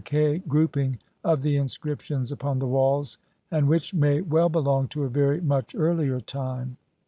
XLI 0.01 0.41
chaic 0.41 0.47
grouping 0.47 0.97
of 1.23 1.43
the 1.43 1.57
inscriptions 1.57 2.31
upon 2.31 2.57
the 2.57 2.65
walls 2.65 3.19
and 3.51 3.67
which 3.69 3.93
may 3.93 4.19
well 4.19 4.49
belong 4.49 4.87
to 4.87 5.03
a 5.03 5.09
very 5.09 5.39
much 5.41 5.75
earlier 5.75 6.19
time. 6.19 6.77